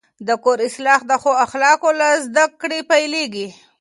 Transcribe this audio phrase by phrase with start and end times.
[0.27, 3.47] د کور اصلاح د ښو اخلاقو له زده کړې پیلېږي.